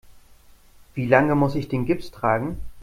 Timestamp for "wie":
0.95-1.05